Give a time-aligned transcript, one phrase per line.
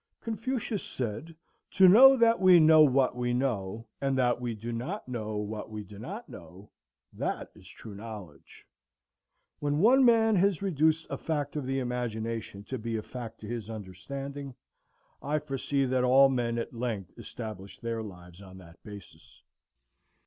[0.19, 1.35] Confucius said,
[1.73, 5.69] "To know that we know what we know, and that we do not know what
[5.69, 6.71] we do not know,
[7.13, 8.65] that is true knowledge."
[9.59, 13.47] When one man has reduced a fact of the imagination to be a fact to
[13.47, 14.55] his understanding,
[15.21, 19.43] I foresee that all men at length establish their lives on that basis.